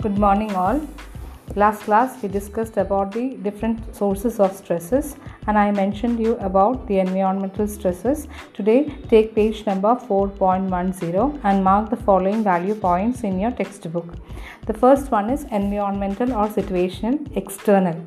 Good 0.00 0.16
morning, 0.16 0.54
all. 0.54 0.80
Last 1.56 1.82
class 1.82 2.22
we 2.22 2.28
discussed 2.28 2.76
about 2.76 3.10
the 3.10 3.30
different 3.42 3.96
sources 3.96 4.38
of 4.38 4.54
stresses, 4.54 5.16
and 5.48 5.58
I 5.58 5.72
mentioned 5.72 6.20
you 6.20 6.36
about 6.36 6.86
the 6.86 7.00
environmental 7.00 7.66
stresses. 7.66 8.28
Today, 8.54 8.94
take 9.08 9.34
page 9.34 9.66
number 9.66 9.96
4.10 9.96 11.40
and 11.42 11.64
mark 11.64 11.90
the 11.90 11.96
following 11.96 12.44
value 12.44 12.76
points 12.76 13.24
in 13.24 13.40
your 13.40 13.50
textbook. 13.50 14.14
The 14.66 14.72
first 14.72 15.10
one 15.10 15.30
is 15.30 15.46
environmental 15.50 16.32
or 16.32 16.46
situational 16.46 17.36
external. 17.36 18.00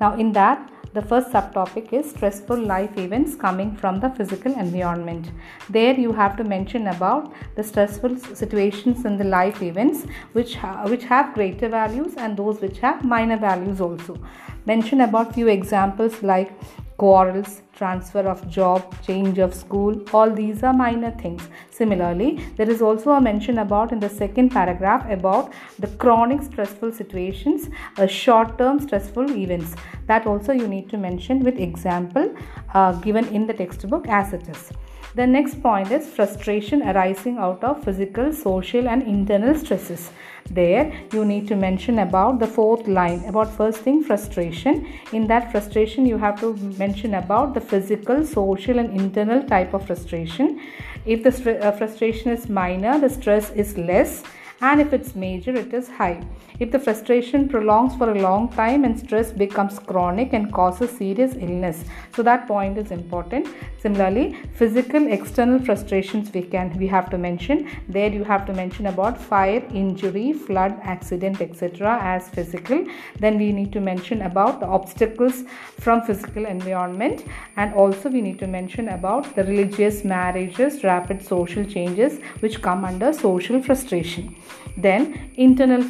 Now, 0.00 0.14
in 0.14 0.30
that, 0.34 0.70
the 0.94 1.02
first 1.02 1.30
subtopic 1.30 1.92
is 1.92 2.10
stressful 2.10 2.58
life 2.58 2.98
events 2.98 3.34
coming 3.34 3.74
from 3.74 4.00
the 4.00 4.10
physical 4.10 4.52
environment. 4.52 5.30
There 5.70 5.94
you 5.94 6.12
have 6.12 6.36
to 6.36 6.44
mention 6.44 6.88
about 6.88 7.32
the 7.54 7.64
stressful 7.64 8.18
situations 8.18 9.06
in 9.06 9.16
the 9.16 9.24
life 9.24 9.62
events 9.62 10.04
which 10.32 10.56
ha- 10.56 10.84
which 10.86 11.04
have 11.04 11.34
greater 11.34 11.68
values 11.68 12.14
and 12.16 12.36
those 12.36 12.60
which 12.60 12.78
have 12.80 13.04
minor 13.04 13.38
values 13.38 13.80
also. 13.80 14.18
Mention 14.66 15.00
about 15.00 15.34
few 15.34 15.48
examples 15.48 16.22
like 16.22 16.52
quarrels, 16.96 17.62
transfer 17.74 18.20
of 18.20 18.48
job, 18.48 18.94
change 19.02 19.38
of 19.38 19.54
school, 19.54 20.00
all 20.12 20.30
these 20.30 20.62
are 20.62 20.72
minor 20.72 21.10
things. 21.10 21.48
Similarly, 21.70 22.44
there 22.56 22.70
is 22.70 22.82
also 22.82 23.12
a 23.12 23.20
mention 23.20 23.58
about 23.58 23.92
in 23.92 24.00
the 24.00 24.08
second 24.08 24.50
paragraph 24.50 25.08
about 25.10 25.52
the 25.78 25.88
chronic 25.88 26.42
stressful 26.42 26.92
situations, 26.92 27.68
uh, 27.98 28.06
short 28.06 28.58
term 28.58 28.80
stressful 28.80 29.30
events. 29.30 29.74
That 30.06 30.26
also 30.26 30.52
you 30.52 30.68
need 30.68 30.88
to 30.90 30.98
mention 30.98 31.40
with 31.40 31.58
example 31.58 32.34
uh, 32.74 32.92
given 33.00 33.26
in 33.28 33.46
the 33.46 33.54
textbook 33.54 34.06
as 34.08 34.32
it 34.32 34.48
is. 34.48 34.72
The 35.14 35.26
next 35.26 35.62
point 35.62 35.90
is 35.90 36.08
frustration 36.08 36.82
arising 36.82 37.36
out 37.36 37.62
of 37.62 37.84
physical, 37.84 38.32
social, 38.32 38.88
and 38.88 39.02
internal 39.02 39.54
stresses. 39.54 40.10
There, 40.50 40.90
you 41.12 41.26
need 41.26 41.46
to 41.48 41.56
mention 41.56 41.98
about 41.98 42.38
the 42.38 42.46
fourth 42.46 42.88
line 42.88 43.24
about 43.26 43.54
first 43.54 43.80
thing 43.80 44.02
frustration. 44.02 44.86
In 45.12 45.26
that 45.26 45.52
frustration, 45.52 46.06
you 46.06 46.16
have 46.16 46.40
to 46.40 46.54
mention 46.78 47.12
about 47.14 47.52
the 47.52 47.60
physical, 47.60 48.24
social, 48.24 48.78
and 48.78 48.98
internal 48.98 49.42
type 49.42 49.74
of 49.74 49.86
frustration. 49.86 50.60
If 51.04 51.22
the 51.24 51.62
uh, 51.62 51.72
frustration 51.72 52.30
is 52.32 52.48
minor, 52.48 52.98
the 52.98 53.10
stress 53.10 53.50
is 53.50 53.76
less 53.76 54.22
and 54.62 54.80
if 54.80 54.92
it's 54.92 55.14
major 55.16 55.52
it 55.60 55.74
is 55.74 55.88
high. 55.88 56.24
If 56.60 56.70
the 56.70 56.78
frustration 56.78 57.48
prolongs 57.48 57.96
for 57.96 58.10
a 58.10 58.20
long 58.20 58.48
time 58.50 58.84
and 58.84 58.98
stress 58.98 59.32
becomes 59.32 59.80
chronic 59.80 60.32
and 60.32 60.52
causes 60.52 60.90
serious 60.90 61.34
illness. 61.34 61.84
So 62.14 62.22
that 62.22 62.46
point 62.46 62.78
is 62.78 62.92
important. 62.92 63.48
Similarly 63.80 64.36
physical 64.54 65.08
external 65.10 65.58
frustrations 65.58 66.32
we 66.32 66.42
can 66.42 66.72
we 66.78 66.86
have 66.86 67.10
to 67.10 67.18
mention. 67.18 67.68
There 67.88 68.12
you 68.12 68.22
have 68.22 68.46
to 68.46 68.52
mention 68.52 68.86
about 68.86 69.20
fire 69.20 69.64
injury 69.74 70.32
flood 70.32 70.78
accident 70.84 71.40
etc 71.40 71.98
as 72.00 72.28
physical. 72.28 72.86
Then 73.18 73.38
we 73.38 73.50
need 73.52 73.72
to 73.72 73.80
mention 73.80 74.22
about 74.22 74.60
the 74.60 74.66
obstacles 74.66 75.42
from 75.80 76.02
physical 76.02 76.46
environment. 76.46 77.24
And 77.56 77.74
also 77.74 78.10
we 78.10 78.20
need 78.20 78.38
to 78.38 78.46
mention 78.46 78.90
about 78.90 79.34
the 79.34 79.42
religious 79.42 80.04
marriages 80.04 80.84
rapid 80.84 81.24
social 81.24 81.64
changes 81.64 82.20
which 82.38 82.62
come 82.62 82.84
under 82.84 83.12
social 83.12 83.60
frustration 83.60 84.36
then 84.76 85.30
internal 85.36 85.82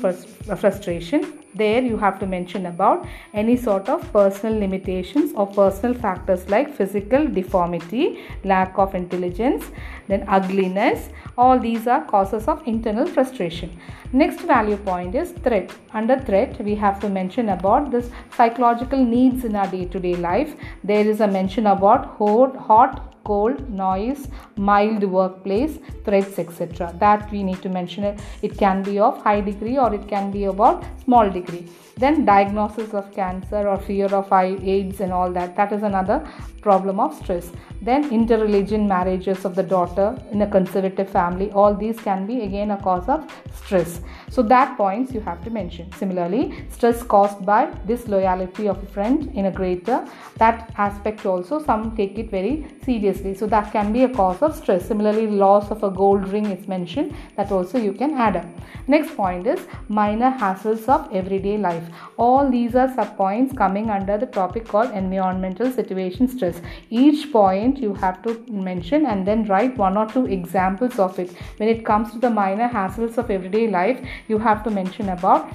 frustration. 0.56 1.38
There 1.54 1.82
you 1.82 1.98
have 1.98 2.18
to 2.20 2.26
mention 2.26 2.66
about 2.66 3.06
any 3.34 3.56
sort 3.56 3.88
of 3.88 4.10
personal 4.12 4.58
limitations 4.58 5.32
or 5.34 5.46
personal 5.46 5.94
factors 5.94 6.48
like 6.48 6.74
physical 6.74 7.26
deformity 7.28 8.24
lack 8.42 8.78
of 8.78 8.94
intelligence 8.94 9.64
then 10.08 10.24
ugliness. 10.28 11.10
All 11.36 11.58
these 11.58 11.86
are 11.86 12.04
causes 12.04 12.48
of 12.48 12.66
internal 12.66 13.06
frustration. 13.06 13.78
Next 14.12 14.40
value 14.40 14.76
point 14.76 15.14
is 15.14 15.32
threat. 15.44 15.70
Under 15.92 16.18
threat 16.18 16.58
we 16.64 16.74
have 16.74 16.98
to 17.00 17.08
mention 17.08 17.50
about 17.50 17.90
this 17.90 18.10
psychological 18.36 19.04
needs 19.04 19.44
in 19.44 19.56
our 19.56 19.68
day 19.68 19.84
to 19.86 20.00
day 20.00 20.16
life. 20.16 20.54
There 20.82 21.06
is 21.06 21.20
a 21.20 21.28
mention 21.28 21.66
about 21.66 22.16
hot, 22.16 23.12
cold, 23.24 23.70
noise, 23.70 24.26
mild 24.56 25.04
workplace, 25.04 25.78
threats, 26.04 26.38
etc. 26.38 26.94
That 26.98 27.30
we 27.30 27.42
need 27.42 27.62
to 27.62 27.68
mention 27.68 28.04
it. 28.04 28.20
It 28.42 28.58
can 28.58 28.82
be 28.82 28.98
of 28.98 29.22
high 29.22 29.40
degree 29.40 29.78
or 29.78 29.94
it 29.94 30.08
can 30.08 30.31
be 30.32 30.44
about 30.44 30.84
small 31.04 31.30
degree. 31.30 31.68
Then 31.96 32.24
diagnosis 32.24 32.94
of 32.94 33.12
cancer 33.14 33.68
or 33.68 33.76
fear 33.78 34.06
of 34.06 34.32
AIDS 34.32 35.00
and 35.00 35.12
all 35.12 35.30
that. 35.32 35.56
That 35.56 35.72
is 35.72 35.82
another 35.82 36.26
problem 36.62 36.98
of 37.00 37.14
stress. 37.14 37.50
Then 37.82 38.08
interreligion 38.10 38.86
marriages 38.86 39.44
of 39.44 39.54
the 39.54 39.62
daughter 39.62 40.16
in 40.30 40.42
a 40.42 40.46
conservative 40.46 41.10
family. 41.10 41.50
All 41.50 41.74
these 41.74 41.98
can 41.98 42.26
be 42.26 42.42
again 42.42 42.70
a 42.70 42.76
cause 42.80 43.08
of 43.08 43.30
stress. 43.52 44.00
So 44.30 44.42
that 44.44 44.76
points 44.76 45.12
you 45.12 45.20
have 45.20 45.44
to 45.44 45.50
mention. 45.50 45.92
Similarly, 45.92 46.64
stress 46.70 47.02
caused 47.02 47.44
by 47.44 47.66
disloyalty 47.86 48.68
of 48.68 48.82
a 48.82 48.86
friend 48.86 49.30
in 49.34 49.46
a 49.46 49.50
greater. 49.50 50.06
That 50.36 50.72
aspect 50.78 51.26
also 51.26 51.62
some 51.62 51.96
take 51.96 52.18
it 52.18 52.30
very 52.30 52.66
seriously. 52.84 53.34
So 53.34 53.46
that 53.48 53.72
can 53.72 53.92
be 53.92 54.04
a 54.04 54.08
cause 54.08 54.40
of 54.40 54.56
stress. 54.56 54.86
Similarly, 54.86 55.26
loss 55.26 55.70
of 55.70 55.82
a 55.82 55.90
gold 55.90 56.28
ring 56.28 56.46
is 56.46 56.66
mentioned. 56.68 57.14
That 57.36 57.52
also 57.52 57.78
you 57.78 57.92
can 57.92 58.14
add 58.14 58.36
up. 58.36 58.46
Next 58.86 59.16
point 59.16 59.46
is 59.46 59.60
minor 59.88 60.21
hassles 60.30 60.88
of 60.88 61.08
everyday 61.12 61.58
life. 61.58 61.84
All 62.16 62.50
these 62.50 62.74
are 62.74 62.92
sub 62.94 63.16
points 63.16 63.56
coming 63.56 63.90
under 63.90 64.18
the 64.18 64.26
topic 64.26 64.68
called 64.68 64.90
environmental 64.92 65.70
situation 65.70 66.28
stress. 66.28 66.60
Each 66.90 67.32
point 67.32 67.78
you 67.78 67.94
have 67.94 68.22
to 68.22 68.44
mention 68.48 69.06
and 69.06 69.26
then 69.26 69.44
write 69.44 69.76
one 69.76 69.96
or 69.96 70.06
two 70.06 70.26
examples 70.26 70.98
of 70.98 71.18
it. 71.18 71.32
When 71.56 71.68
it 71.68 71.84
comes 71.84 72.12
to 72.12 72.18
the 72.18 72.30
minor 72.30 72.68
hassles 72.68 73.18
of 73.18 73.30
everyday 73.30 73.68
life, 73.68 74.00
you 74.28 74.38
have 74.38 74.62
to 74.64 74.70
mention 74.70 75.08
about 75.08 75.52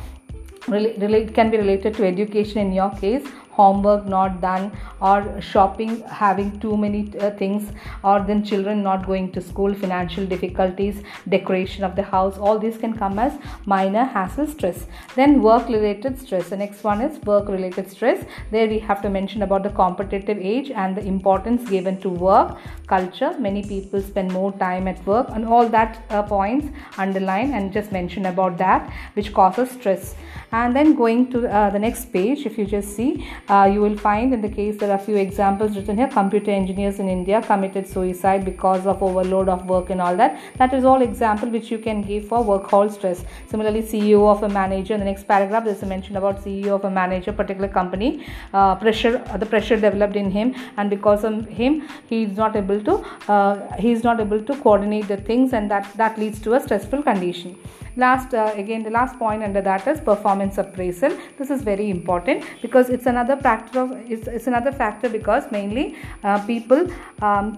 relate 0.67 1.33
can 1.33 1.49
be 1.49 1.57
related 1.57 1.93
to 1.93 2.05
education 2.05 2.59
in 2.59 2.73
your 2.73 2.89
case 2.91 3.25
homework 3.59 4.05
not 4.05 4.39
done 4.41 4.71
or 5.01 5.41
shopping 5.41 6.01
having 6.23 6.59
too 6.59 6.75
many 6.77 7.01
uh, 7.19 7.31
things 7.31 7.71
or 8.03 8.19
then 8.29 8.43
children 8.43 8.83
not 8.83 9.05
going 9.05 9.31
to 9.31 9.41
school 9.41 9.73
financial 9.73 10.25
difficulties 10.25 11.03
decoration 11.29 11.83
of 11.83 11.95
the 11.95 12.03
house 12.03 12.37
all 12.37 12.59
these 12.59 12.77
can 12.77 12.93
come 12.97 13.19
as 13.19 13.33
minor 13.65 14.03
hassle 14.03 14.47
stress. 14.47 14.85
Then 15.15 15.41
work 15.41 15.67
related 15.67 16.19
stress. 16.19 16.49
The 16.49 16.57
next 16.57 16.83
one 16.83 17.01
is 17.01 17.21
work 17.23 17.47
related 17.49 17.89
stress. 17.91 18.25
There 18.51 18.67
we 18.67 18.79
have 18.79 19.01
to 19.01 19.09
mention 19.09 19.41
about 19.43 19.63
the 19.63 19.69
competitive 19.69 20.37
age 20.37 20.71
and 20.71 20.95
the 20.95 21.05
importance 21.05 21.69
given 21.69 21.99
to 22.01 22.09
work 22.09 22.57
culture. 22.87 23.35
Many 23.39 23.63
people 23.63 24.01
spend 24.01 24.31
more 24.31 24.51
time 24.53 24.87
at 24.87 25.05
work 25.05 25.27
and 25.29 25.45
all 25.45 25.67
that 25.69 26.03
uh, 26.09 26.23
points 26.23 26.67
underline 26.97 27.53
and 27.53 27.73
just 27.73 27.91
mention 27.91 28.27
about 28.27 28.57
that 28.57 28.91
which 29.13 29.33
causes 29.33 29.71
stress. 29.71 30.15
And 30.51 30.75
then 30.75 30.95
going 30.95 31.29
to 31.31 31.47
uh, 31.47 31.69
the 31.71 31.79
next 31.79 32.13
page 32.13 32.45
if 32.45 32.57
you 32.57 32.65
just 32.65 32.95
see 32.95 33.27
uh, 33.49 33.69
you 33.71 33.81
will 33.81 33.97
find 33.97 34.33
in 34.33 34.41
the 34.41 34.49
case 34.49 34.77
there 34.77 34.91
are 34.91 34.99
a 34.99 35.05
few 35.07 35.15
examples 35.15 35.75
written 35.75 35.97
here. 35.97 36.07
Computer 36.07 36.51
engineers 36.51 36.99
in 36.99 37.09
india 37.09 37.41
committed 37.41 37.87
suicide 37.87 38.43
because 38.45 38.85
of 38.85 39.01
overload 39.01 39.49
of 39.49 39.65
work 39.67 39.89
and 39.89 40.01
all 40.01 40.15
that. 40.15 40.39
That 40.57 40.73
is 40.73 40.83
all 40.83 41.01
example 41.01 41.49
which 41.49 41.71
you 41.71 41.79
can 41.79 42.01
give 42.01 42.27
for 42.27 42.43
work 42.43 42.69
hall 42.69 42.89
stress. 42.89 43.23
Similarly 43.47 43.83
ceo 43.83 44.27
of 44.33 44.43
a 44.43 44.49
manager 44.49 44.93
in 44.93 44.99
the 44.99 45.05
next 45.05 45.27
paragraph 45.27 45.63
there's 45.65 45.83
a 45.83 45.85
mention 45.85 46.17
about 46.17 46.43
ceo 46.43 46.75
of 46.75 46.85
a 46.85 46.91
manager 46.91 47.31
particular 47.31 47.67
company 47.67 48.25
uh, 48.53 48.75
pressure 48.75 49.23
uh, 49.27 49.37
the 49.37 49.45
pressure 49.45 49.79
developed 49.87 50.15
in 50.15 50.29
him 50.31 50.53
and 50.77 50.89
because 50.89 51.23
of 51.23 51.47
him 51.47 51.81
he 52.09 52.23
is 52.23 52.37
not 52.37 52.55
able 52.55 52.81
to 52.89 52.95
uh, 53.33 53.55
he 53.77 53.91
is 53.91 54.03
not 54.03 54.19
able 54.19 54.41
to 54.41 54.55
coordinate 54.67 55.07
the 55.07 55.17
things 55.17 55.53
and 55.53 55.71
that 55.71 55.91
that 55.95 56.17
leads 56.17 56.39
to 56.39 56.53
a 56.53 56.59
stressful 56.59 57.03
condition 57.03 57.57
last 57.97 58.33
uh, 58.33 58.53
again 58.55 58.83
the 58.83 58.89
last 58.89 59.17
point 59.19 59.43
under 59.43 59.61
that 59.61 59.87
is 59.87 59.99
performance 59.99 60.57
appraisal. 60.57 61.17
This 61.37 61.49
is 61.49 61.61
very 61.61 61.89
important 61.89 62.43
because 62.61 62.89
it's 62.89 63.07
another 63.07 63.35
factor 63.35 63.79
of 63.81 63.91
it's, 64.11 64.27
it's 64.27 64.47
another 64.47 64.71
factor 64.71 65.09
because 65.09 65.51
mainly 65.51 65.95
uh, 66.23 66.45
people 66.45 66.87
um, 67.21 67.57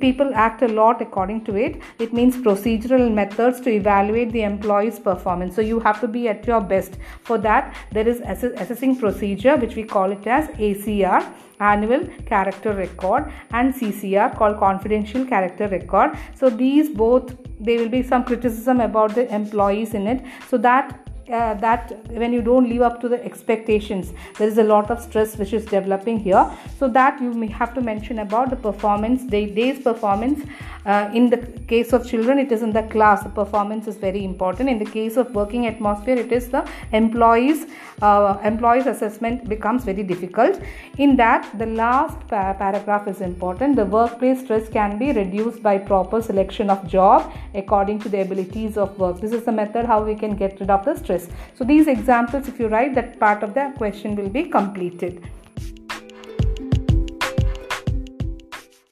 people 0.00 0.32
act 0.34 0.62
a 0.62 0.68
lot 0.68 1.02
according 1.02 1.44
to 1.46 1.56
it. 1.56 1.80
It 1.98 2.12
means 2.12 2.36
procedural 2.36 3.12
methods 3.12 3.60
to 3.62 3.70
evaluate 3.70 4.32
the 4.32 4.42
employee's 4.42 4.98
performance. 4.98 5.54
So 5.56 5.62
you 5.62 5.80
have 5.80 6.00
to 6.00 6.08
be 6.08 6.28
at 6.28 6.46
your 6.46 6.60
best. 6.60 6.98
For 7.22 7.38
that 7.38 7.74
there 7.92 8.08
is 8.08 8.20
ass- 8.20 8.44
assessing 8.44 8.96
procedure 8.98 9.56
which 9.56 9.74
we 9.74 9.82
call 9.82 10.12
it 10.12 10.26
as 10.26 10.46
acr 10.48 11.24
annual 11.60 12.06
character 12.26 12.72
record 12.72 13.32
and 13.50 13.74
CCR 13.74 14.36
called 14.36 14.58
confidential 14.58 15.24
character 15.24 15.68
record. 15.68 16.16
So 16.34 16.50
these 16.50 16.90
both 16.90 17.36
there 17.58 17.78
will 17.78 17.88
be 17.88 18.02
some 18.02 18.24
criticism 18.24 18.80
about 18.80 19.14
the 19.14 19.32
employees 19.34 19.94
in 19.94 20.06
it. 20.06 20.22
So 20.48 20.58
that 20.58 21.06
uh, 21.32 21.54
that 21.54 21.92
when 22.10 22.32
you 22.32 22.40
don't 22.40 22.68
live 22.68 22.82
up 22.82 23.00
to 23.00 23.08
the 23.08 23.24
expectations 23.24 24.12
there 24.38 24.46
is 24.46 24.58
a 24.58 24.62
lot 24.62 24.92
of 24.92 25.00
stress 25.02 25.36
which 25.36 25.52
is 25.52 25.64
developing 25.64 26.20
here 26.20 26.48
so 26.78 26.86
that 26.88 27.20
you 27.20 27.32
may 27.32 27.48
have 27.48 27.74
to 27.74 27.80
mention 27.80 28.20
about 28.20 28.48
the 28.48 28.54
performance 28.54 29.24
day, 29.24 29.46
day's 29.46 29.80
performance 29.80 30.44
uh, 30.86 31.10
in 31.12 31.28
the 31.28 31.38
case 31.72 31.92
of 31.92 32.08
children 32.08 32.38
it 32.38 32.52
is 32.52 32.62
in 32.62 32.72
the 32.72 32.84
class. 32.84 33.22
The 33.22 33.28
performance 33.28 33.86
is 33.88 33.96
very 33.96 34.24
important. 34.24 34.68
In 34.68 34.78
the 34.78 34.90
case 34.98 35.16
of 35.16 35.34
working 35.34 35.66
atmosphere 35.66 36.16
it 36.16 36.32
is 36.32 36.48
the 36.48 36.68
employees 36.92 37.66
uh, 38.02 38.38
employees 38.44 38.86
assessment 38.86 39.48
becomes 39.48 39.84
very 39.84 40.02
difficult. 40.02 40.60
In 40.98 41.16
that 41.16 41.50
the 41.58 41.66
last 41.66 42.18
pa- 42.28 42.54
paragraph 42.54 43.08
is 43.08 43.20
important. 43.20 43.76
The 43.76 43.86
workplace 43.86 44.40
stress 44.40 44.68
can 44.68 44.98
be 44.98 45.12
reduced 45.12 45.62
by 45.62 45.78
proper 45.78 46.20
selection 46.22 46.70
of 46.70 46.86
job 46.86 47.32
according 47.54 48.00
to 48.00 48.08
the 48.08 48.20
abilities 48.20 48.76
of 48.76 48.98
work. 48.98 49.20
This 49.20 49.32
is 49.32 49.44
the 49.44 49.52
method 49.52 49.86
how 49.86 50.02
we 50.02 50.14
can 50.14 50.36
get 50.36 50.60
rid 50.60 50.70
of 50.70 50.84
the 50.84 50.96
stress. 50.96 51.28
So 51.54 51.64
these 51.64 51.86
examples, 51.86 52.48
if 52.48 52.60
you 52.60 52.68
write 52.68 52.94
that 52.94 53.18
part 53.18 53.42
of 53.42 53.54
the 53.54 53.72
question 53.76 54.14
will 54.14 54.28
be 54.28 54.44
completed. 54.44 55.22